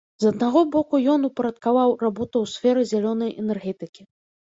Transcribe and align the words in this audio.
З 0.23 0.29
аднаго 0.33 0.61
боку, 0.75 0.99
ён 1.15 1.27
упарадкаваў 1.27 1.93
работу 2.05 2.35
ў 2.45 2.51
сферы 2.53 2.81
зялёнай 2.93 3.31
энергетыкі. 3.45 4.01